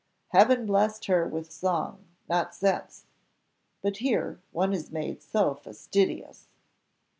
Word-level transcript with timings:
Heaven 0.29 0.65
blessed 0.65 1.05
her 1.05 1.27
with 1.27 1.51
song, 1.51 2.05
not 2.27 2.55
sense 2.55 3.05
but 3.83 3.97
here 3.97 4.41
one 4.51 4.73
is 4.73 4.91
made 4.91 5.21
so 5.21 5.53
fastidious!" 5.53 6.47